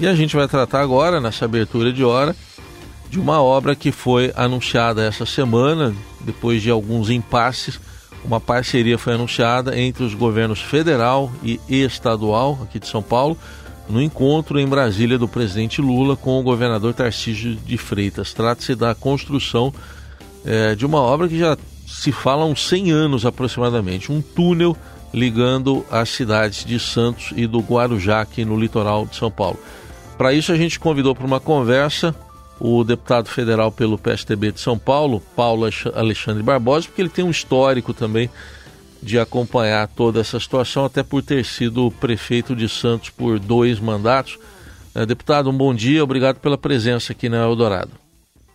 E 0.00 0.06
a 0.06 0.14
gente 0.14 0.36
vai 0.36 0.46
tratar 0.46 0.80
agora, 0.80 1.20
nessa 1.20 1.44
abertura 1.44 1.92
de 1.92 2.04
hora, 2.04 2.34
de 3.10 3.18
uma 3.18 3.42
obra 3.42 3.74
que 3.74 3.90
foi 3.90 4.32
anunciada 4.36 5.04
essa 5.04 5.26
semana, 5.26 5.94
depois 6.20 6.62
de 6.62 6.70
alguns 6.70 7.10
impasses. 7.10 7.80
Uma 8.24 8.40
parceria 8.40 8.96
foi 8.96 9.14
anunciada 9.14 9.78
entre 9.78 10.04
os 10.04 10.14
governos 10.14 10.60
federal 10.60 11.32
e 11.42 11.60
estadual 11.68 12.60
aqui 12.62 12.78
de 12.78 12.86
São 12.86 13.02
Paulo, 13.02 13.36
no 13.88 14.00
encontro 14.00 14.60
em 14.60 14.68
Brasília 14.68 15.18
do 15.18 15.26
presidente 15.26 15.80
Lula 15.80 16.14
com 16.14 16.38
o 16.38 16.42
governador 16.42 16.94
Tarcísio 16.94 17.56
de 17.56 17.78
Freitas. 17.78 18.32
Trata-se 18.32 18.74
da 18.74 18.94
construção 18.94 19.72
é, 20.44 20.74
de 20.74 20.86
uma 20.86 21.00
obra 21.00 21.28
que 21.28 21.38
já 21.38 21.56
se 21.86 22.12
fala 22.12 22.42
há 22.42 22.46
uns 22.46 22.68
100 22.68 22.90
anos 22.92 23.26
aproximadamente, 23.26 24.12
um 24.12 24.20
túnel 24.20 24.76
ligando 25.12 25.84
as 25.90 26.10
cidades 26.10 26.64
de 26.64 26.78
Santos 26.78 27.32
e 27.34 27.46
do 27.46 27.60
Guarujá, 27.60 28.20
aqui 28.20 28.44
no 28.44 28.60
litoral 28.60 29.06
de 29.06 29.16
São 29.16 29.30
Paulo. 29.30 29.58
Para 30.18 30.32
isso, 30.32 30.50
a 30.50 30.56
gente 30.56 30.80
convidou 30.80 31.14
para 31.14 31.24
uma 31.24 31.38
conversa 31.38 32.12
o 32.58 32.82
deputado 32.82 33.28
federal 33.28 33.70
pelo 33.70 33.96
PSTB 33.96 34.50
de 34.50 34.60
São 34.60 34.76
Paulo, 34.76 35.22
Paulo 35.36 35.64
Alexandre 35.94 36.42
Barbosa, 36.42 36.88
porque 36.88 37.00
ele 37.00 37.08
tem 37.08 37.24
um 37.24 37.30
histórico 37.30 37.94
também 37.94 38.28
de 39.00 39.16
acompanhar 39.16 39.86
toda 39.86 40.20
essa 40.20 40.40
situação, 40.40 40.84
até 40.84 41.04
por 41.04 41.22
ter 41.22 41.44
sido 41.44 41.92
prefeito 42.00 42.56
de 42.56 42.68
Santos 42.68 43.10
por 43.10 43.38
dois 43.38 43.78
mandatos. 43.78 44.40
É, 44.92 45.06
deputado, 45.06 45.50
um 45.50 45.56
bom 45.56 45.72
dia, 45.72 46.02
obrigado 46.02 46.40
pela 46.40 46.58
presença 46.58 47.12
aqui 47.12 47.28
na 47.28 47.44
Eldorado. 47.44 47.92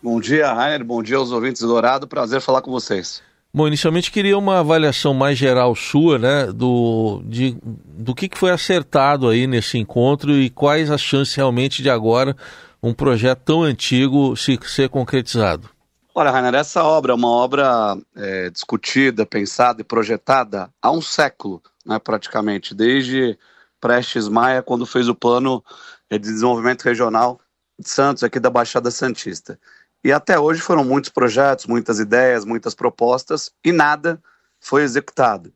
Bom 0.02 0.20
dia, 0.20 0.52
Rainer, 0.52 0.84
bom 0.84 1.02
dia 1.02 1.16
aos 1.16 1.32
ouvintes 1.32 1.62
do 1.62 1.70
Dourado, 1.70 2.06
prazer 2.06 2.42
falar 2.42 2.62
com 2.62 2.72
vocês. 2.72 3.22
Bom, 3.56 3.68
inicialmente 3.68 4.12
queria 4.12 4.36
uma 4.36 4.62
avaliação 4.62 5.14
mais 5.14 5.38
geral 5.38 5.76
sua, 5.76 6.18
né, 6.18 6.48
do, 6.48 7.22
de, 7.24 7.56
do 7.64 8.16
que, 8.16 8.28
foi 8.34 8.50
acertado 8.50 9.30
aí 9.30 9.46
nesse 9.46 9.78
encontro 9.78 10.32
e 10.32 10.50
quais 10.50 10.90
as 10.90 11.00
chances 11.00 11.36
realmente 11.36 11.84
de 11.84 11.90
agora 11.90 12.36
um 12.82 12.96
projeto 12.96 13.42
tão 13.46 13.62
antigo 13.62 14.36
se 14.36 14.58
ser 14.64 14.90
concretizado. 14.90 15.70
Olha, 16.16 16.32
Rainer, 16.32 16.56
essa 16.56 16.84
obra 16.84 17.12
é 17.12 17.16
uma 17.16 17.30
obra 17.30 17.96
é, 18.16 18.50
discutida, 18.50 19.24
pensada 19.24 19.82
e 19.82 19.86
projetada 19.86 20.72
há 20.82 20.92
um 20.92 21.02
século, 21.02 21.62
né, 21.86 22.00
praticamente, 22.00 22.74
desde 22.74 23.38
Prestes 23.80 24.28
Maia, 24.28 24.64
quando 24.64 24.84
fez 24.84 25.08
o 25.08 25.14
plano 25.14 25.64
de 26.10 26.18
desenvolvimento 26.18 26.82
regional 26.82 27.40
de 27.78 27.88
Santos, 27.88 28.24
aqui 28.24 28.40
da 28.40 28.50
Baixada 28.50 28.90
Santista. 28.90 29.60
E 30.04 30.12
até 30.12 30.38
hoje 30.38 30.60
foram 30.60 30.84
muitos 30.84 31.10
projetos, 31.10 31.66
muitas 31.66 32.00
ideias, 32.00 32.44
muitas 32.44 32.76
propostas 32.76 33.52
e 33.64 33.72
nada 33.72 34.22
foi 34.60 34.84
executado. 34.84 35.54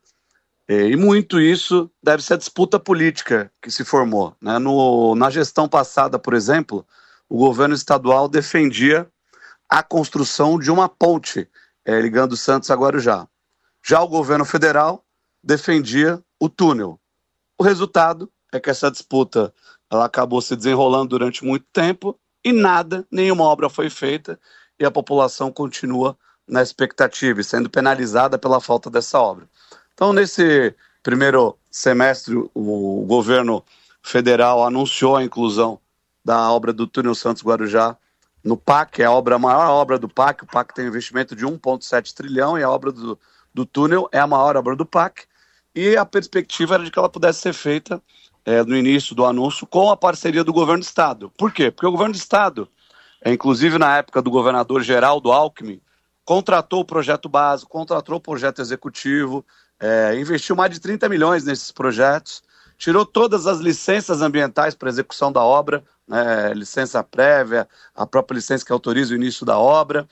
E 0.69 0.95
muito 0.95 1.39
isso 1.39 1.89
deve 2.03 2.21
ser 2.23 2.33
a 2.33 2.37
disputa 2.37 2.79
política 2.79 3.51
que 3.61 3.71
se 3.71 3.85
formou. 3.85 4.35
Né? 4.41 4.59
No, 4.59 5.15
na 5.15 5.29
gestão 5.29 5.67
passada, 5.67 6.19
por 6.19 6.33
exemplo, 6.33 6.85
o 7.29 7.37
governo 7.37 7.73
estadual 7.75 8.27
defendia 8.27 9.07
a 9.69 9.83
construção 9.83 10.57
de 10.59 10.71
uma 10.71 10.87
ponte 10.87 11.49
é, 11.85 11.99
ligando 12.01 12.35
Santos 12.35 12.69
a 12.69 12.75
Guarujá. 12.75 13.27
Já 13.85 14.01
o 14.01 14.07
governo 14.07 14.43
federal 14.43 15.05
defendia 15.41 16.21
o 16.39 16.49
túnel. 16.49 16.99
O 17.57 17.63
resultado 17.63 18.29
é 18.51 18.59
que 18.59 18.69
essa 18.69 18.91
disputa 18.91 19.53
ela 19.89 20.05
acabou 20.05 20.41
se 20.41 20.55
desenrolando 20.55 21.09
durante 21.09 21.45
muito 21.45 21.65
tempo 21.71 22.17
e 22.47 22.53
nada, 22.53 23.05
nenhuma 23.11 23.43
obra 23.43 23.69
foi 23.69 23.89
feita 23.89 24.39
e 24.79 24.85
a 24.85 24.89
população 24.89 25.51
continua 25.51 26.17
na 26.47 26.61
expectativa 26.61 27.41
e 27.41 27.43
sendo 27.43 27.69
penalizada 27.69 28.37
pela 28.37 28.61
falta 28.61 28.89
dessa 28.89 29.19
obra. 29.19 29.49
Então, 29.93 30.13
nesse 30.13 30.73
primeiro 31.03 31.57
semestre, 31.69 32.37
o 32.53 33.05
governo 33.05 33.61
federal 34.01 34.65
anunciou 34.65 35.17
a 35.17 35.23
inclusão 35.25 35.77
da 36.23 36.49
obra 36.49 36.71
do 36.71 36.87
túnel 36.87 37.13
Santos 37.13 37.43
Guarujá 37.43 37.97
no 38.41 38.55
PAC, 38.55 39.01
é 39.01 39.05
a 39.05 39.11
obra 39.11 39.35
a 39.35 39.39
maior 39.39 39.69
obra 39.69 39.99
do 39.99 40.07
PAC, 40.07 40.45
o 40.45 40.47
PAC 40.47 40.73
tem 40.73 40.87
investimento 40.87 41.35
de 41.35 41.45
1,7 41.45 42.13
trilhão 42.13 42.57
e 42.57 42.63
a 42.63 42.69
obra 42.69 42.93
do, 42.93 43.19
do 43.53 43.65
túnel 43.65 44.07
é 44.09 44.19
a 44.19 44.27
maior 44.27 44.55
obra 44.55 44.73
do 44.73 44.85
PAC, 44.85 45.25
e 45.75 45.97
a 45.97 46.05
perspectiva 46.05 46.75
era 46.75 46.83
de 46.85 46.91
que 46.91 46.97
ela 46.97 47.09
pudesse 47.09 47.41
ser 47.41 47.51
feita 47.51 48.01
é, 48.47 48.63
no 48.63 48.77
início 48.77 49.13
do 49.13 49.25
anúncio 49.25 49.67
com 49.67 49.91
a 49.91 49.97
parceria 49.97 50.41
do 50.41 50.53
governo 50.53 50.81
do 50.81 50.85
Estado. 50.85 51.29
Por 51.37 51.51
quê? 51.51 51.69
Porque 51.69 51.85
o 51.85 51.91
governo 51.91 52.13
do 52.13 52.17
Estado, 52.17 52.69
é, 53.21 53.33
inclusive 53.33 53.77
na 53.77 53.97
época 53.97 54.21
do 54.21 54.31
governador 54.31 54.81
Geraldo 54.81 55.33
Alckmin, 55.33 55.81
contratou 56.23 56.79
o 56.79 56.85
projeto 56.85 57.27
básico, 57.27 57.69
contratou 57.69 58.15
o 58.15 58.21
projeto 58.21 58.61
executivo, 58.61 59.45
é, 59.77 60.17
investiu 60.17 60.55
mais 60.55 60.71
de 60.71 60.79
30 60.79 61.09
milhões 61.09 61.43
nesses 61.43 61.73
projetos, 61.73 62.41
tirou 62.77 63.05
todas 63.05 63.47
as 63.47 63.59
licenças 63.59 64.21
ambientais 64.21 64.73
para 64.73 64.87
execução 64.87 65.29
da 65.29 65.43
obra, 65.43 65.83
né, 66.07 66.53
licença 66.53 67.03
prévia, 67.03 67.67
a 67.93 68.07
própria 68.07 68.35
licença 68.35 68.65
que 68.65 68.71
autoriza 68.71 69.11
o 69.11 69.17
início 69.17 69.45
da 69.45 69.59
obra, 69.59 70.07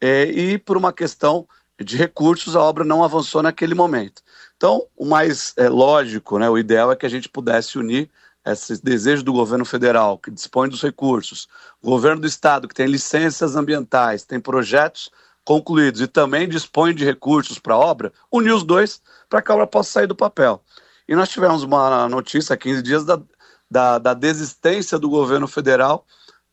é, 0.00 0.24
e 0.24 0.58
por 0.58 0.76
uma 0.76 0.92
questão 0.92 1.46
de 1.84 1.96
recursos 1.96 2.56
a 2.56 2.60
obra 2.60 2.84
não 2.84 3.04
avançou 3.04 3.42
naquele 3.42 3.74
momento. 3.74 4.22
Então, 4.56 4.86
o 4.96 5.04
mais 5.04 5.52
é, 5.56 5.68
lógico, 5.68 6.38
né, 6.38 6.48
o 6.48 6.58
ideal 6.58 6.90
é 6.90 6.96
que 6.96 7.06
a 7.06 7.08
gente 7.10 7.28
pudesse 7.28 7.78
unir 7.78 8.10
esses 8.44 8.80
desejos 8.80 9.22
do 9.22 9.32
governo 9.32 9.64
federal, 9.64 10.18
que 10.18 10.30
dispõe 10.30 10.68
dos 10.68 10.80
recursos, 10.80 11.48
o 11.82 11.90
governo 11.90 12.20
do 12.20 12.26
estado, 12.26 12.68
que 12.68 12.74
tem 12.74 12.86
licenças 12.86 13.56
ambientais, 13.56 14.24
tem 14.24 14.38
projetos 14.40 15.10
concluídos 15.44 16.00
e 16.00 16.06
também 16.06 16.48
dispõe 16.48 16.94
de 16.94 17.04
recursos 17.04 17.58
para 17.58 17.74
a 17.74 17.78
obra, 17.78 18.12
unir 18.30 18.52
os 18.52 18.62
dois 18.62 19.02
para 19.28 19.42
que 19.42 19.50
a 19.50 19.54
obra 19.54 19.66
possa 19.66 19.90
sair 19.90 20.06
do 20.06 20.14
papel. 20.14 20.62
E 21.08 21.14
nós 21.14 21.28
tivemos 21.28 21.62
uma 21.62 22.08
notícia 22.08 22.54
há 22.54 22.56
15 22.56 22.82
dias 22.82 23.04
da, 23.04 23.20
da, 23.70 23.98
da 23.98 24.14
desistência 24.14 24.98
do 24.98 25.08
governo 25.08 25.46
federal 25.46 26.06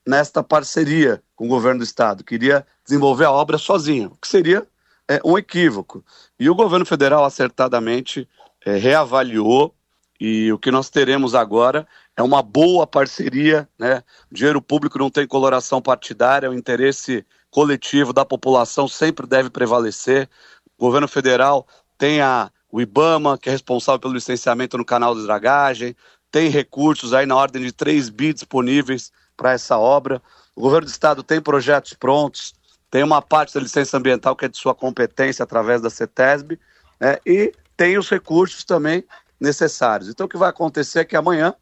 nesta 0.05 0.43
parceria 0.43 1.23
com 1.35 1.45
o 1.45 1.49
governo 1.49 1.79
do 1.79 1.83
estado, 1.83 2.23
queria 2.23 2.65
desenvolver 2.83 3.25
a 3.25 3.31
obra 3.31 3.57
sozinho, 3.57 4.09
o 4.09 4.17
que 4.17 4.27
seria 4.27 4.67
é, 5.09 5.19
um 5.23 5.37
equívoco. 5.37 6.03
E 6.39 6.49
o 6.49 6.55
governo 6.55 6.85
federal 6.85 7.23
acertadamente 7.25 8.27
é, 8.65 8.75
reavaliou 8.77 9.73
e 10.19 10.51
o 10.51 10.59
que 10.59 10.71
nós 10.71 10.89
teremos 10.89 11.35
agora 11.35 11.87
é 12.15 12.23
uma 12.23 12.41
boa 12.41 12.85
parceria, 12.85 13.67
né? 13.77 14.03
O 14.31 14.35
dinheiro 14.35 14.61
público 14.61 14.97
não 14.97 15.09
tem 15.09 15.27
coloração 15.27 15.81
partidária, 15.81 16.49
o 16.49 16.53
interesse 16.53 17.25
coletivo 17.49 18.13
da 18.13 18.23
população 18.23 18.87
sempre 18.87 19.27
deve 19.27 19.49
prevalecer. 19.49 20.29
O 20.77 20.85
governo 20.85 21.07
federal 21.07 21.67
tem 21.97 22.21
a, 22.21 22.51
o 22.71 22.79
IBAMA, 22.81 23.37
que 23.37 23.49
é 23.49 23.51
responsável 23.51 23.99
pelo 23.99 24.13
licenciamento 24.13 24.77
no 24.77 24.85
canal 24.85 25.15
de 25.15 25.23
dragagem, 25.23 25.95
tem 26.31 26.49
recursos 26.49 27.13
aí 27.13 27.25
na 27.25 27.35
ordem 27.35 27.61
de 27.61 27.71
3 27.71 28.09
bi 28.09 28.33
disponíveis 28.33 29.11
para 29.37 29.51
essa 29.51 29.77
obra. 29.77 30.21
O 30.55 30.61
governo 30.61 30.85
do 30.87 30.91
estado 30.91 31.21
tem 31.21 31.41
projetos 31.41 31.93
prontos, 31.93 32.53
tem 32.93 33.01
uma 33.01 33.23
parte 33.23 33.55
da 33.55 33.59
licença 33.59 33.97
ambiental 33.97 34.35
que 34.35 34.45
é 34.45 34.47
de 34.47 34.55
sua 34.55 34.75
competência 34.75 35.41
através 35.41 35.81
da 35.81 35.89
CETESB, 35.89 36.59
né, 36.99 37.17
e 37.25 37.51
tem 37.75 37.97
os 37.97 38.07
recursos 38.07 38.63
também 38.63 39.03
necessários. 39.39 40.09
Então, 40.09 40.27
o 40.27 40.29
que 40.29 40.37
vai 40.37 40.51
acontecer 40.51 40.99
é 40.99 41.03
que 41.03 41.15
amanhã, 41.15 41.55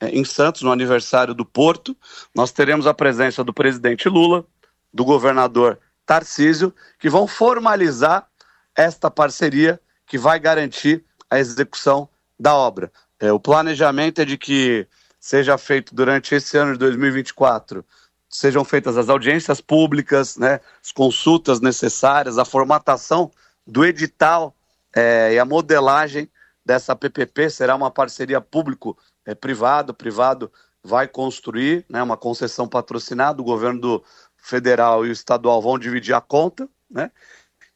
é, 0.00 0.08
em 0.08 0.24
Santos, 0.24 0.62
no 0.62 0.72
aniversário 0.72 1.34
do 1.34 1.44
Porto, 1.44 1.94
nós 2.34 2.52
teremos 2.52 2.86
a 2.86 2.94
presença 2.94 3.44
do 3.44 3.52
presidente 3.52 4.08
Lula, 4.08 4.46
do 4.90 5.04
governador 5.04 5.78
Tarcísio, 6.06 6.74
que 6.98 7.10
vão 7.10 7.26
formalizar 7.26 8.26
esta 8.74 9.10
parceria 9.10 9.78
que 10.06 10.16
vai 10.16 10.40
garantir 10.40 11.04
a 11.28 11.38
execução 11.38 12.08
da 12.40 12.54
obra. 12.54 12.90
É, 13.20 13.30
o 13.30 13.38
planejamento 13.38 14.22
é 14.22 14.24
de 14.24 14.38
que 14.38 14.88
seja 15.20 15.58
feito 15.58 15.94
durante 15.94 16.34
esse 16.34 16.56
ano 16.56 16.72
de 16.72 16.78
2024 16.78 17.84
sejam 18.28 18.64
feitas 18.64 18.96
as 18.96 19.08
audiências 19.08 19.60
públicas, 19.60 20.36
né, 20.36 20.60
as 20.82 20.92
consultas 20.92 21.60
necessárias, 21.60 22.38
a 22.38 22.44
formatação 22.44 23.30
do 23.66 23.84
edital 23.84 24.54
é, 24.94 25.34
e 25.34 25.38
a 25.38 25.44
modelagem 25.44 26.30
dessa 26.64 26.94
PPP 26.94 27.48
será 27.48 27.74
uma 27.74 27.90
parceria 27.90 28.40
público-privado, 28.40 29.94
privado 29.94 30.52
vai 30.82 31.08
construir, 31.08 31.84
né, 31.88 32.02
uma 32.02 32.16
concessão 32.16 32.68
patrocinada, 32.68 33.40
o 33.40 33.44
governo 33.44 33.80
do 33.80 34.04
federal 34.36 35.04
e 35.04 35.08
o 35.08 35.12
estadual 35.12 35.60
vão 35.60 35.78
dividir 35.78 36.14
a 36.14 36.20
conta, 36.20 36.68
né, 36.90 37.10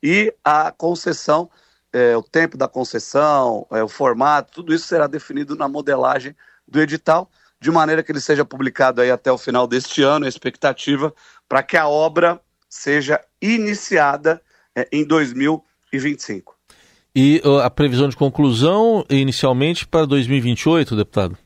e 0.02 0.34
a 0.44 0.70
concessão, 0.70 1.50
é, 1.92 2.16
o 2.16 2.22
tempo 2.22 2.56
da 2.56 2.68
concessão, 2.68 3.66
é, 3.70 3.82
o 3.82 3.88
formato, 3.88 4.52
tudo 4.52 4.74
isso 4.74 4.86
será 4.86 5.06
definido 5.06 5.56
na 5.56 5.68
modelagem 5.68 6.36
do 6.66 6.80
edital, 6.80 7.30
de 7.62 7.70
maneira 7.70 8.02
que 8.02 8.10
ele 8.10 8.20
seja 8.20 8.44
publicado 8.44 9.00
aí 9.00 9.10
até 9.10 9.30
o 9.30 9.38
final 9.38 9.68
deste 9.68 10.02
ano, 10.02 10.26
a 10.26 10.28
expectativa 10.28 11.14
para 11.48 11.62
que 11.62 11.76
a 11.76 11.86
obra 11.86 12.40
seja 12.68 13.20
iniciada 13.40 14.42
é, 14.74 14.88
em 14.90 15.04
2025. 15.04 16.56
E 17.14 17.40
a 17.62 17.70
previsão 17.70 18.08
de 18.08 18.16
conclusão 18.16 19.06
inicialmente 19.08 19.86
para 19.86 20.06
2028, 20.06 20.96
deputado? 20.96 21.38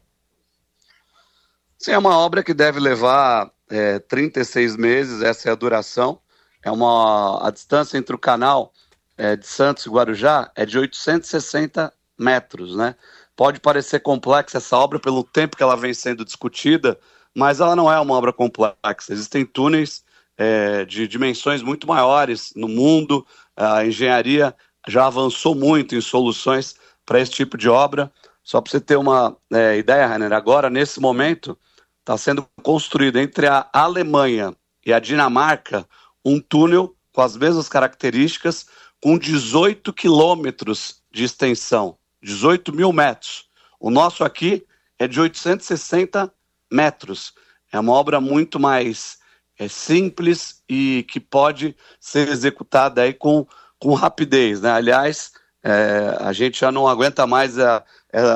Sim, 1.79 1.93
é 1.93 1.99
uma 1.99 2.17
obra 2.17 2.43
que 2.43 2.55
deve 2.55 2.81
levar 2.81 3.51
é, 3.69 3.99
36 3.99 4.77
meses, 4.77 5.21
essa 5.21 5.51
é 5.51 5.53
a 5.53 5.57
duração. 5.57 6.19
É 6.65 6.71
uma, 6.71 7.47
a 7.47 7.51
distância 7.51 7.99
entre 7.99 8.15
o 8.15 8.19
canal 8.19 8.73
é, 9.19 9.37
de 9.37 9.47
Santos 9.47 9.85
e 9.85 9.91
Guarujá 9.91 10.51
é 10.57 10.65
de 10.65 10.79
860 10.79 11.93
metros, 12.19 12.75
né? 12.75 12.95
Pode 13.37 13.61
parecer 13.61 14.00
complexa 14.00 14.56
essa 14.59 14.77
obra 14.77 14.99
pelo 14.99 15.23
tempo 15.23 15.56
que 15.56 15.62
ela 15.62 15.77
vem 15.77 15.93
sendo 15.93 16.25
discutida 16.25 16.99
mas 17.37 17.61
ela 17.61 17.77
não 17.77 17.93
é 17.93 18.00
uma 18.00 18.15
obra 18.15 18.33
complexa. 18.33 19.12
Existem 19.12 19.44
túneis 19.44 20.03
é, 20.38 20.87
de 20.87 21.06
dimensões 21.06 21.61
muito 21.61 21.87
maiores 21.87 22.50
no 22.56 22.67
mundo, 22.67 23.27
a 23.55 23.85
engenharia 23.85 24.56
já 24.88 25.06
avançou 25.06 25.55
muito 25.55 25.94
em 25.94 26.00
soluções 26.00 26.77
para 27.05 27.21
esse 27.21 27.33
tipo 27.33 27.59
de 27.59 27.69
obra. 27.69 28.11
Só 28.43 28.62
para 28.62 28.71
você 28.71 28.81
ter 28.81 28.97
uma 28.97 29.37
é, 29.53 29.77
ideia, 29.77 30.06
Rainer, 30.06 30.33
agora, 30.33 30.71
nesse 30.71 30.99
momento, 30.99 31.59
está 32.00 32.17
sendo 32.17 32.49
construído 32.62 33.19
entre 33.19 33.47
a 33.49 33.69
Alemanha 33.71 34.55
e 34.85 34.94
a 34.94 34.99
Dinamarca 34.99 35.87
um 36.25 36.41
túnel 36.41 36.97
com 37.12 37.21
as 37.21 37.37
mesmas 37.37 37.69
características, 37.69 38.67
com 39.03 39.19
18 39.19 39.93
quilômetros 39.93 41.03
de 41.12 41.25
extensão, 41.25 41.99
18 42.26 42.75
mil 42.75 42.93
metros. 42.93 43.46
O 43.78 43.88
nosso 43.88 44.25
aqui 44.25 44.67
é 44.99 45.06
de 45.06 45.20
860 45.20 46.32
metros. 46.70 47.32
É 47.73 47.78
uma 47.78 47.93
obra 47.93 48.20
muito 48.20 48.58
mais 48.58 49.19
é, 49.56 49.69
simples 49.69 50.61
e 50.69 51.06
que 51.08 51.20
pode 51.20 51.76
ser 52.00 52.28
executada 52.28 53.02
aí 53.02 53.14
com, 53.14 53.46
com 53.78 53.94
rapidez. 53.94 54.61
Né? 54.61 54.73
Aliás, 54.73 55.31
é, 55.62 56.17
a 56.19 56.32
gente 56.32 56.58
já 56.58 56.73
não 56.73 56.88
aguenta 56.88 57.28
mais 57.28 57.61
a, 57.61 57.84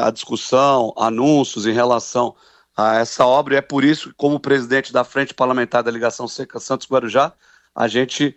a 0.04 0.10
discussão, 0.12 0.94
anúncios 0.96 1.66
em 1.66 1.72
relação 1.72 2.36
a 2.76 2.96
essa 2.96 3.26
obra, 3.26 3.54
e 3.54 3.56
é 3.58 3.60
por 3.60 3.82
isso 3.82 4.10
que, 4.10 4.14
como 4.14 4.38
presidente 4.38 4.92
da 4.92 5.02
Frente 5.02 5.34
Parlamentar 5.34 5.82
da 5.82 5.90
Ligação 5.90 6.28
Seca 6.28 6.60
Santos 6.60 6.88
Guarujá, 6.88 7.32
a 7.74 7.88
gente 7.88 8.36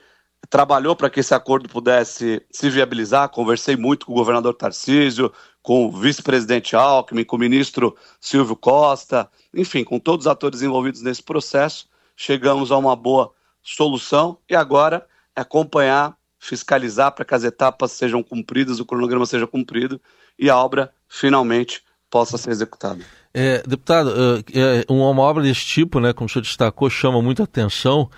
trabalhou 0.49 0.95
para 0.95 1.09
que 1.09 1.19
esse 1.19 1.33
acordo 1.33 1.69
pudesse 1.69 2.41
se 2.51 2.69
viabilizar. 2.69 3.29
Conversei 3.29 3.75
muito 3.75 4.05
com 4.05 4.11
o 4.11 4.15
governador 4.15 4.53
Tarcísio, 4.53 5.31
com 5.61 5.85
o 5.85 5.91
vice-presidente 5.91 6.75
Alckmin, 6.75 7.23
com 7.23 7.35
o 7.35 7.39
ministro 7.39 7.95
Silvio 8.19 8.55
Costa, 8.55 9.29
enfim, 9.53 9.83
com 9.83 9.99
todos 9.99 10.25
os 10.25 10.31
atores 10.31 10.61
envolvidos 10.61 11.01
nesse 11.01 11.23
processo. 11.23 11.87
Chegamos 12.15 12.71
a 12.71 12.77
uma 12.77 12.95
boa 12.95 13.31
solução 13.61 14.37
e 14.49 14.55
agora 14.55 15.05
é 15.35 15.41
acompanhar, 15.41 16.15
fiscalizar 16.37 17.13
para 17.13 17.23
que 17.23 17.33
as 17.33 17.43
etapas 17.43 17.91
sejam 17.93 18.21
cumpridas, 18.21 18.79
o 18.79 18.85
cronograma 18.85 19.25
seja 19.25 19.47
cumprido 19.47 19.99
e 20.37 20.49
a 20.49 20.57
obra 20.57 20.91
finalmente 21.07 21.81
possa 22.09 22.37
ser 22.37 22.51
executada. 22.51 23.03
É, 23.33 23.63
deputado, 23.65 24.13
é, 24.53 24.85
uma 24.87 25.23
obra 25.23 25.41
desse 25.41 25.65
tipo, 25.65 25.99
né, 25.99 26.13
como 26.13 26.27
o 26.27 26.29
senhor 26.29 26.43
destacou, 26.43 26.89
chama 26.89 27.21
muita 27.21 27.43
atenção 27.43 28.09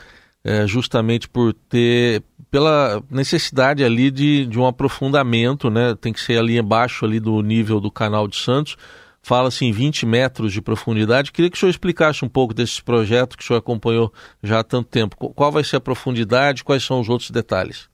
é, 0.46 0.68
justamente 0.68 1.28
por 1.28 1.54
ter 1.54 2.22
pela 2.52 3.04
necessidade 3.10 3.84
ali 3.84 4.12
de, 4.12 4.46
de 4.46 4.60
um 4.60 4.68
aprofundamento, 4.68 5.72
né? 5.72 5.96
Tem 6.00 6.14
que 6.14 6.22
ser 6.22 6.38
ali 6.38 6.60
embaixo 6.60 7.04
ali 7.04 7.20
do 7.20 7.42
nível 7.42 7.80
do 7.82 7.92
canal 7.92 8.28
de 8.28 8.38
Santos. 8.38 8.78
Fala-se 9.24 9.66
em 9.66 9.72
20 9.72 10.06
metros 10.06 10.54
de 10.54 10.62
profundidade. 10.62 11.32
Queria 11.32 11.50
que 11.50 11.58
o 11.58 11.60
senhor 11.60 11.72
explicasse 11.72 12.24
um 12.24 12.30
pouco 12.30 12.54
desses 12.54 12.80
projetos 12.80 13.36
que 13.36 13.44
o 13.44 13.48
senhor 13.48 13.58
acompanhou 13.58 14.14
já 14.44 14.60
há 14.60 14.64
tanto 14.64 14.88
tempo. 14.88 15.18
Qual 15.18 15.52
vai 15.52 15.64
ser 15.64 15.78
a 15.78 15.82
profundidade? 15.82 16.64
Quais 16.64 16.84
são 16.84 17.00
os 17.02 17.10
outros 17.10 17.32
detalhes? 17.32 17.90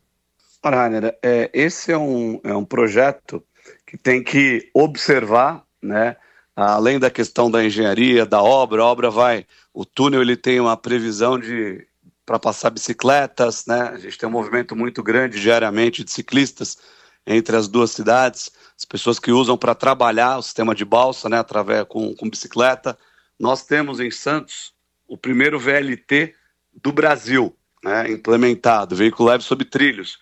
Rainer, 0.64 1.18
é, 1.24 1.50
esse 1.54 1.94
é 1.94 1.98
um, 1.98 2.40
é 2.44 2.54
um 2.54 2.66
projeto 2.66 3.42
que 3.88 3.98
tem 3.98 4.22
que 4.22 4.70
observar, 4.74 5.64
né? 5.82 6.18
Além 6.54 7.00
da 7.00 7.10
questão 7.10 7.50
da 7.50 7.64
engenharia, 7.64 8.26
da 8.26 8.44
obra, 8.44 8.82
a 8.82 8.86
obra 8.86 9.10
vai. 9.10 9.46
O 9.74 9.86
túnel 9.86 10.22
ele 10.22 10.36
tem 10.36 10.60
uma 10.60 10.76
previsão 10.76 11.40
de 11.40 11.88
para 12.26 12.40
passar 12.40 12.70
bicicletas, 12.70 13.66
né? 13.66 13.90
A 13.94 13.98
gente 13.98 14.18
tem 14.18 14.28
um 14.28 14.32
movimento 14.32 14.76
muito 14.76 15.02
grande 15.04 15.42
diariamente 15.42 16.04
de 16.04 16.12
ciclistas 16.12 16.78
entre 17.26 17.56
as 17.56 17.68
duas 17.68 17.92
cidades, 17.92 18.52
as 18.78 18.86
pessoas 18.86 19.20
que 19.20 19.32
usam 19.32 19.58
para 19.58 19.76
trabalhar 19.76 20.38
o 20.38 20.42
sistema 20.42 20.74
de 20.74 20.84
balsa, 20.84 21.30
né, 21.30 21.38
através 21.38 21.86
com, 21.88 22.16
com 22.16 22.30
bicicleta. 22.30 22.98
Nós 23.40 23.64
temos 23.64 24.00
em 24.00 24.10
Santos 24.10 24.74
o 25.08 25.18
primeiro 25.18 25.60
VLT 25.60 26.34
do 26.82 26.92
Brasil, 26.92 27.56
né, 27.84 28.10
implementado, 28.10 28.96
veículo 28.96 29.30
leve 29.30 29.44
sob 29.44 29.64
trilhos. 29.66 30.20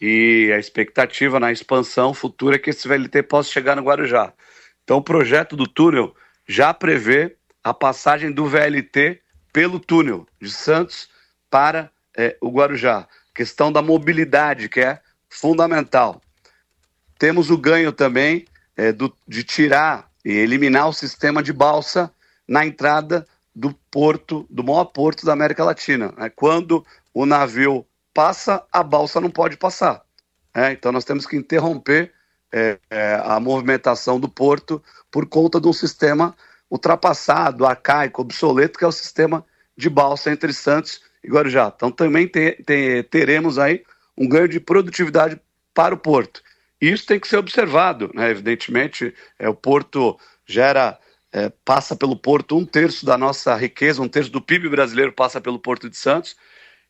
E 0.00 0.50
a 0.54 0.58
expectativa 0.58 1.38
na 1.38 1.52
expansão 1.52 2.14
futura 2.14 2.56
é 2.56 2.58
que 2.58 2.70
esse 2.70 2.88
VLT 2.88 3.22
possa 3.24 3.50
chegar 3.50 3.76
no 3.76 3.82
Guarujá. 3.82 4.32
Então, 4.82 4.96
o 4.96 5.02
projeto 5.02 5.54
do 5.54 5.68
túnel 5.68 6.14
já 6.48 6.72
prevê 6.72 7.36
a 7.62 7.74
passagem 7.74 8.32
do 8.32 8.46
VLT 8.46 9.20
pelo 9.52 9.78
túnel 9.78 10.26
de 10.40 10.50
Santos 10.50 11.08
para 11.50 11.90
é, 12.16 12.36
o 12.40 12.50
Guarujá. 12.50 13.06
Questão 13.34 13.72
da 13.72 13.82
mobilidade, 13.82 14.68
que 14.68 14.80
é 14.80 15.00
fundamental. 15.28 16.20
Temos 17.18 17.50
o 17.50 17.58
ganho 17.58 17.92
também 17.92 18.46
é, 18.76 18.92
do, 18.92 19.14
de 19.26 19.42
tirar 19.42 20.10
e 20.24 20.30
eliminar 20.30 20.88
o 20.88 20.92
sistema 20.92 21.42
de 21.42 21.52
balsa 21.52 22.10
na 22.46 22.64
entrada 22.64 23.26
do 23.54 23.74
porto, 23.90 24.46
do 24.48 24.64
maior 24.64 24.86
porto 24.86 25.26
da 25.26 25.32
América 25.32 25.64
Latina. 25.64 26.14
É, 26.18 26.28
quando 26.28 26.84
o 27.12 27.26
navio 27.26 27.86
passa, 28.14 28.64
a 28.72 28.82
balsa 28.82 29.20
não 29.20 29.30
pode 29.30 29.56
passar. 29.56 30.02
É, 30.54 30.72
então 30.72 30.90
nós 30.92 31.04
temos 31.04 31.26
que 31.26 31.36
interromper 31.36 32.12
é, 32.52 32.78
é, 32.90 33.20
a 33.24 33.38
movimentação 33.38 34.18
do 34.18 34.28
porto 34.28 34.82
por 35.10 35.26
conta 35.26 35.60
de 35.60 35.68
um 35.68 35.72
sistema 35.72 36.34
ultrapassado, 36.70 37.66
arcaico, 37.66 38.22
obsoleto, 38.22 38.78
que 38.78 38.84
é 38.84 38.88
o 38.88 38.92
sistema 38.92 39.44
de 39.76 39.88
balsa 39.88 40.30
entre 40.30 40.52
Santos 40.52 41.00
e 41.22 41.28
Guarujá. 41.28 41.72
Então 41.74 41.90
também 41.90 42.26
te, 42.26 42.62
te, 42.64 43.02
teremos 43.04 43.58
aí 43.58 43.84
um 44.16 44.28
ganho 44.28 44.48
de 44.48 44.60
produtividade 44.60 45.40
para 45.74 45.94
o 45.94 45.98
porto. 45.98 46.42
Isso 46.80 47.06
tem 47.06 47.20
que 47.20 47.28
ser 47.28 47.36
observado, 47.36 48.10
né? 48.14 48.30
evidentemente, 48.30 49.14
é, 49.38 49.48
o 49.48 49.54
porto 49.54 50.18
gera, 50.46 50.98
é, 51.32 51.50
passa 51.64 51.94
pelo 51.94 52.16
porto 52.16 52.56
um 52.56 52.64
terço 52.64 53.04
da 53.04 53.18
nossa 53.18 53.54
riqueza, 53.54 54.00
um 54.00 54.08
terço 54.08 54.30
do 54.30 54.40
PIB 54.40 54.68
brasileiro 54.68 55.12
passa 55.12 55.40
pelo 55.40 55.58
Porto 55.58 55.90
de 55.90 55.96
Santos, 55.96 56.36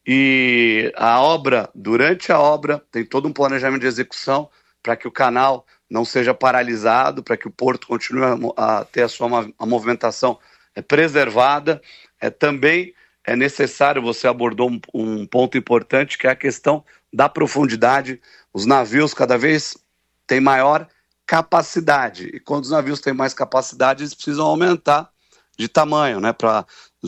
e 0.06 0.92
a 0.96 1.20
obra, 1.20 1.68
durante 1.74 2.32
a 2.32 2.38
obra, 2.38 2.82
tem 2.90 3.04
todo 3.04 3.28
um 3.28 3.32
planejamento 3.32 3.82
de 3.82 3.86
execução 3.86 4.48
para 4.82 4.96
que 4.96 5.06
o 5.06 5.12
canal 5.12 5.66
não 5.90 6.04
seja 6.04 6.32
paralisado, 6.32 7.22
para 7.22 7.36
que 7.36 7.48
o 7.48 7.50
porto 7.50 7.86
continue 7.86 8.24
a, 8.56 8.80
a 8.80 8.84
ter 8.84 9.02
a 9.02 9.08
sua 9.08 9.28
a 9.58 9.66
movimentação 9.66 10.38
é, 10.74 10.80
preservada. 10.80 11.82
É, 12.20 12.30
também 12.30 12.94
é 13.30 13.36
necessário, 13.36 14.02
você 14.02 14.26
abordou 14.26 14.68
um, 14.68 14.80
um 14.92 15.24
ponto 15.24 15.56
importante, 15.56 16.18
que 16.18 16.26
é 16.26 16.30
a 16.30 16.34
questão 16.34 16.84
da 17.12 17.28
profundidade. 17.28 18.20
Os 18.52 18.66
navios 18.66 19.14
cada 19.14 19.38
vez 19.38 19.78
têm 20.26 20.40
maior 20.40 20.88
capacidade. 21.24 22.26
E 22.34 22.40
quando 22.40 22.64
os 22.64 22.70
navios 22.70 23.00
têm 23.00 23.12
mais 23.12 23.32
capacidade, 23.32 24.02
eles 24.02 24.14
precisam 24.14 24.44
aumentar 24.44 25.12
de 25.56 25.68
tamanho, 25.68 26.18
né, 26.18 26.32
para 26.32 26.66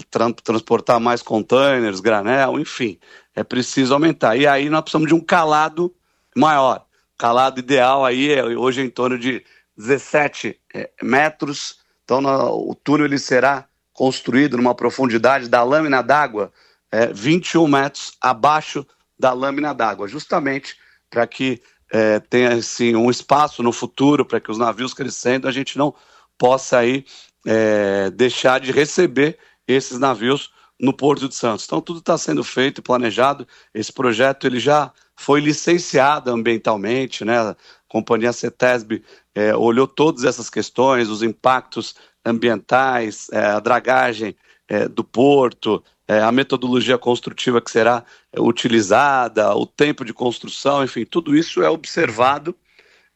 tra 0.08 0.32
transportar 0.32 1.00
mais 1.00 1.22
containers, 1.22 1.98
granel, 1.98 2.60
enfim, 2.60 3.00
é 3.34 3.42
preciso 3.42 3.92
aumentar. 3.92 4.36
E 4.36 4.46
aí 4.46 4.70
nós 4.70 4.82
precisamos 4.82 5.08
de 5.08 5.14
um 5.14 5.20
calado 5.20 5.92
maior. 6.36 6.86
Calado 7.18 7.58
ideal 7.58 8.04
aí 8.04 8.30
é 8.30 8.44
hoje 8.44 8.80
em 8.80 8.88
torno 8.88 9.18
de 9.18 9.44
17 9.76 10.56
é, 10.72 10.88
metros. 11.02 11.80
Então 12.04 12.20
no, 12.20 12.70
o 12.70 12.76
túnel 12.76 13.06
ele 13.06 13.18
será 13.18 13.66
construído 13.92 14.56
numa 14.56 14.74
profundidade 14.74 15.48
da 15.48 15.62
lâmina 15.62 16.02
d'água 16.02 16.52
é, 16.90 17.06
21 17.06 17.66
metros 17.66 18.12
abaixo 18.20 18.86
da 19.18 19.32
lâmina 19.32 19.72
d'água, 19.72 20.08
justamente 20.08 20.76
para 21.08 21.26
que 21.26 21.62
é, 21.90 22.20
tenha 22.20 22.54
assim, 22.54 22.96
um 22.96 23.10
espaço 23.10 23.62
no 23.62 23.72
futuro 23.72 24.24
para 24.24 24.40
que 24.40 24.50
os 24.50 24.58
navios 24.58 24.94
crescendo 24.94 25.46
a 25.46 25.52
gente 25.52 25.76
não 25.76 25.94
possa 26.38 26.78
aí 26.78 27.04
é, 27.46 28.10
deixar 28.10 28.60
de 28.60 28.72
receber 28.72 29.38
esses 29.66 29.98
navios 29.98 30.52
no 30.80 30.92
Porto 30.92 31.28
de 31.28 31.34
Santos. 31.34 31.64
Então 31.64 31.80
tudo 31.80 32.00
está 32.00 32.18
sendo 32.18 32.42
feito 32.42 32.78
e 32.78 32.82
planejado. 32.82 33.46
Esse 33.72 33.92
projeto 33.92 34.46
ele 34.46 34.58
já 34.58 34.92
foi 35.14 35.40
licenciado 35.40 36.30
ambientalmente, 36.30 37.24
né? 37.24 37.38
A 37.38 37.56
companhia 37.86 38.32
CETESB 38.32 39.04
é, 39.34 39.54
olhou 39.54 39.86
todas 39.86 40.24
essas 40.24 40.50
questões, 40.50 41.08
os 41.08 41.22
impactos 41.22 41.94
ambientais, 42.24 43.28
é, 43.32 43.44
a 43.46 43.60
dragagem 43.60 44.36
é, 44.68 44.88
do 44.88 45.04
porto, 45.04 45.82
é, 46.08 46.20
a 46.20 46.32
metodologia 46.32 46.98
construtiva 46.98 47.60
que 47.60 47.70
será 47.70 48.04
é, 48.32 48.40
utilizada, 48.40 49.54
o 49.54 49.66
tempo 49.66 50.04
de 50.04 50.12
construção, 50.12 50.82
enfim, 50.82 51.04
tudo 51.04 51.36
isso 51.36 51.62
é 51.62 51.70
observado 51.70 52.54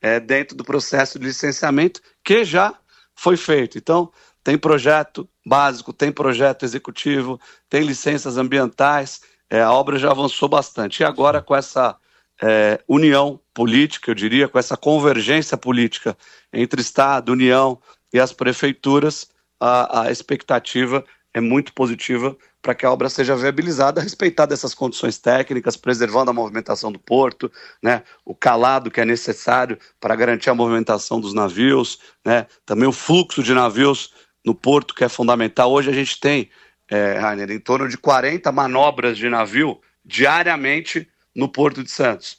é, 0.01 0.21
dentro 0.21 0.57
do 0.57 0.65
processo 0.65 1.19
de 1.19 1.27
licenciamento 1.27 2.01
que 2.25 2.45
já 2.45 2.75
foi 3.15 3.37
feito. 3.37 3.77
Então, 3.79 4.13
tem 4.45 4.57
projeto 4.57 5.29
básico, 5.45 5.93
tem 5.93 6.13
projeto 6.13 6.65
executivo, 6.65 7.41
tem 7.69 7.83
licenças 7.83 8.37
ambientais, 8.37 9.21
é, 9.51 9.63
a 9.63 9.73
obra 9.73 9.99
já 9.99 10.11
avançou 10.11 10.49
bastante. 10.49 11.01
E 11.01 11.05
agora, 11.05 11.43
com 11.43 11.55
essa 11.55 11.97
união 12.87 13.41
política, 13.55 14.11
eu 14.11 14.15
diria, 14.15 14.47
com 14.47 14.59
essa 14.59 14.77
convergência 14.77 15.57
política 15.57 16.15
entre 16.53 16.83
Estado, 16.83 17.33
União, 17.33 17.81
e 18.13 18.21
as 18.21 18.33
prefeituras, 18.33 19.29
a, 19.61 20.03
a 20.03 20.11
expectativa 20.11 21.05
é 21.33 21.41
muito 21.41 21.73
positiva 21.73 22.37
para 22.63 22.75
que 22.75 22.87
a 22.87 22.91
obra 22.91 23.09
seja 23.09 23.37
viabilizada, 23.37 24.01
respeitada 24.01 24.55
essas 24.55 24.75
condições 24.75 25.19
técnicas, 25.19 25.77
preservando 25.77 26.31
a 26.31 26.35
movimentação 26.35 26.91
do 26.91 26.99
porto, 26.99 27.53
né, 27.83 28.03
o 28.25 28.35
calado 28.35 28.91
que 28.91 29.01
é 29.01 29.05
necessário 29.05 29.79
para 30.01 30.17
garantir 30.17 30.51
a 30.51 30.55
movimentação 30.55 31.21
dos 31.21 31.35
navios, 31.35 32.01
né, 32.25 32.47
também 32.65 32.89
o 32.89 32.93
fluxo 32.93 33.43
de 33.43 33.53
navios 33.55 34.15
no 34.45 34.55
porto, 34.55 34.95
que 34.95 35.05
é 35.05 35.09
fundamental. 35.09 35.71
Hoje 35.71 35.91
a 35.91 35.93
gente 35.93 36.19
tem, 36.19 36.51
é, 36.89 37.19
Rainer, 37.19 37.51
em 37.51 37.61
torno 37.61 37.89
de 37.89 37.99
40 37.99 38.51
manobras 38.51 39.19
de 39.19 39.29
navio 39.29 39.81
diariamente 40.05 41.09
no 41.35 41.49
Porto 41.49 41.85
de 41.85 41.91
Santos. 41.91 42.39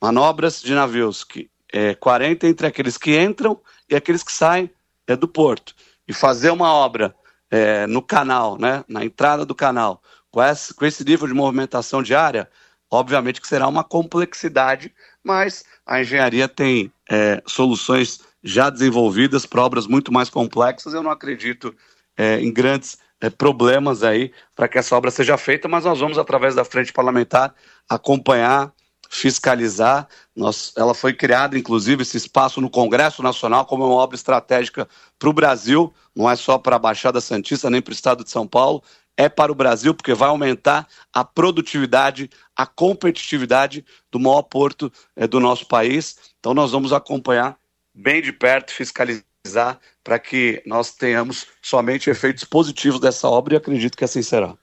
Manobras 0.00 0.60
de 0.60 0.74
navios, 0.74 1.24
que 1.24 1.50
é, 1.72 1.94
40 1.94 2.46
entre 2.46 2.66
aqueles 2.66 2.98
que 2.98 3.18
entram 3.18 3.58
e 3.88 3.96
aqueles 3.96 4.22
que 4.22 4.32
saem 4.32 4.70
é, 5.06 5.16
do 5.16 5.28
porto. 5.28 5.74
E 6.06 6.12
fazer 6.12 6.50
uma 6.50 6.72
obra 6.72 7.14
é, 7.50 7.86
no 7.86 8.02
canal, 8.02 8.58
né, 8.58 8.84
na 8.88 9.04
entrada 9.04 9.44
do 9.44 9.54
canal, 9.54 10.02
com 10.30 10.42
esse, 10.42 10.74
com 10.74 10.84
esse 10.84 11.04
nível 11.04 11.28
de 11.28 11.34
movimentação 11.34 12.02
diária, 12.02 12.48
obviamente 12.90 13.40
que 13.40 13.46
será 13.46 13.68
uma 13.68 13.84
complexidade, 13.84 14.92
mas 15.22 15.64
a 15.86 16.00
engenharia 16.00 16.48
tem 16.48 16.92
é, 17.10 17.42
soluções 17.46 18.20
já 18.42 18.68
desenvolvidas 18.68 19.46
para 19.46 19.62
obras 19.62 19.86
muito 19.86 20.12
mais 20.12 20.28
complexas. 20.28 20.92
Eu 20.92 21.02
não 21.02 21.10
acredito 21.10 21.74
é, 22.16 22.40
em 22.40 22.52
grandes 22.52 22.98
é, 23.20 23.30
problemas 23.30 24.02
aí 24.02 24.32
para 24.54 24.68
que 24.68 24.78
essa 24.78 24.96
obra 24.96 25.10
seja 25.10 25.38
feita, 25.38 25.66
mas 25.66 25.84
nós 25.84 25.98
vamos, 25.98 26.18
através 26.18 26.54
da 26.54 26.64
frente 26.64 26.92
parlamentar, 26.92 27.54
acompanhar, 27.88 28.72
fiscalizar. 29.14 30.08
Nós, 30.34 30.72
ela 30.76 30.92
foi 30.92 31.12
criada, 31.14 31.56
inclusive, 31.56 32.02
esse 32.02 32.16
espaço 32.16 32.60
no 32.60 32.68
Congresso 32.68 33.22
Nacional 33.22 33.64
como 33.64 33.86
uma 33.86 33.94
obra 33.94 34.16
estratégica 34.16 34.88
para 35.18 35.28
o 35.28 35.32
Brasil, 35.32 35.94
não 36.14 36.28
é 36.28 36.34
só 36.34 36.58
para 36.58 36.74
a 36.74 36.80
Baixada 36.80 37.20
Santista, 37.20 37.70
nem 37.70 37.80
para 37.80 37.92
o 37.92 37.94
Estado 37.94 38.24
de 38.24 38.30
São 38.30 38.44
Paulo, 38.44 38.82
é 39.16 39.28
para 39.28 39.52
o 39.52 39.54
Brasil, 39.54 39.94
porque 39.94 40.12
vai 40.12 40.28
aumentar 40.28 40.88
a 41.12 41.24
produtividade, 41.24 42.28
a 42.56 42.66
competitividade 42.66 43.84
do 44.10 44.18
maior 44.18 44.42
porto 44.42 44.92
é, 45.14 45.28
do 45.28 45.38
nosso 45.38 45.66
país. 45.68 46.16
Então, 46.40 46.52
nós 46.52 46.72
vamos 46.72 46.92
acompanhar 46.92 47.56
bem 47.94 48.20
de 48.20 48.32
perto, 48.32 48.72
fiscalizar, 48.72 49.78
para 50.02 50.18
que 50.18 50.60
nós 50.66 50.92
tenhamos 50.92 51.46
somente 51.62 52.10
efeitos 52.10 52.42
positivos 52.42 52.98
dessa 52.98 53.28
obra 53.28 53.54
e 53.54 53.56
acredito 53.56 53.96
que 53.96 54.04
assim 54.04 54.22
será. 54.22 54.56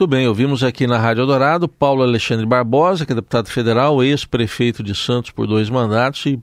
Muito 0.00 0.08
bem, 0.08 0.26
ouvimos 0.26 0.64
aqui 0.64 0.86
na 0.86 0.96
Rádio 0.96 1.26
Dourado 1.26 1.68
Paulo 1.68 2.02
Alexandre 2.02 2.46
Barbosa, 2.46 3.04
que 3.04 3.12
é 3.12 3.14
deputado 3.14 3.50
federal, 3.50 4.02
ex-prefeito 4.02 4.82
de 4.82 4.94
Santos 4.94 5.30
por 5.30 5.46
dois 5.46 5.68
mandatos 5.68 6.24
e 6.24 6.40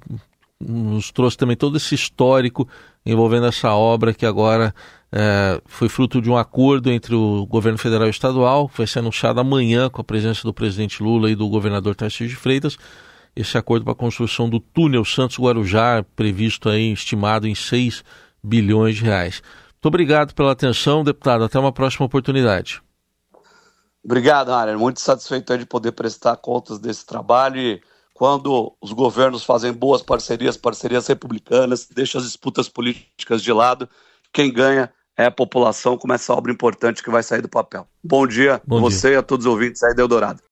nos 0.61 1.11
trouxe 1.11 1.35
também 1.35 1.57
todo 1.57 1.75
esse 1.75 1.95
histórico 1.95 2.69
envolvendo 3.03 3.47
essa 3.47 3.73
obra 3.73 4.13
que 4.13 4.27
agora 4.27 4.75
é, 5.11 5.59
foi 5.65 5.89
fruto 5.89 6.21
de 6.21 6.29
um 6.29 6.37
acordo 6.37 6.91
entre 6.91 7.15
o 7.15 7.47
governo 7.47 7.79
federal 7.79 8.05
e 8.05 8.11
estadual, 8.11 8.69
vai 8.77 8.85
ser 8.85 8.99
anunciado 8.99 9.39
amanhã 9.39 9.89
com 9.89 10.01
a 10.01 10.03
presença 10.03 10.43
do 10.43 10.53
presidente 10.53 11.01
Lula 11.01 11.31
e 11.31 11.35
do 11.35 11.49
governador 11.49 11.95
Tarcísio 11.95 12.27
de 12.27 12.35
Freitas, 12.35 12.77
esse 13.35 13.57
acordo 13.57 13.85
para 13.85 13.93
a 13.93 13.95
construção 13.95 14.47
do 14.47 14.59
túnel 14.59 15.03
Santos-Guarujá, 15.03 16.05
previsto 16.15 16.69
aí, 16.69 16.93
estimado 16.93 17.47
em 17.47 17.55
6 17.55 18.03
bilhões 18.43 18.97
de 18.97 19.05
reais. 19.05 19.41
Muito 19.73 19.87
obrigado 19.87 20.35
pela 20.35 20.51
atenção, 20.51 21.03
deputado. 21.03 21.43
Até 21.43 21.57
uma 21.57 21.71
próxima 21.71 22.05
oportunidade. 22.05 22.85
Obrigado, 24.03 24.53
Arner. 24.53 24.77
Muito 24.77 25.01
satisfeito 25.01 25.57
de 25.57 25.65
poder 25.65 25.91
prestar 25.91 26.37
contas 26.37 26.79
desse 26.79 27.05
trabalho 27.05 27.59
e 27.59 27.81
quando 28.13 28.75
os 28.81 28.91
governos 28.93 29.43
fazem 29.43 29.71
boas 29.71 30.01
parcerias, 30.01 30.57
parcerias 30.57 31.05
republicanas, 31.05 31.87
deixam 31.87 32.19
as 32.19 32.25
disputas 32.25 32.67
políticas 32.67 33.43
de 33.43 33.53
lado, 33.53 33.87
quem 34.33 34.51
ganha 34.51 34.91
é 35.15 35.25
a 35.25 35.31
população 35.31 35.97
com 35.97 36.11
essa 36.13 36.33
obra 36.33 36.51
importante 36.51 37.03
que 37.03 37.09
vai 37.09 37.21
sair 37.21 37.41
do 37.41 37.49
papel. 37.49 37.87
Bom 38.03 38.25
dia 38.25 38.61
Bom 38.65 38.77
a 38.77 38.81
você 38.81 39.09
dia. 39.09 39.17
e 39.17 39.19
a 39.19 39.23
todos 39.23 39.45
os 39.45 39.51
ouvintes 39.51 39.83
aí 39.83 39.93
do 39.93 40.01
Eldorado. 40.01 40.41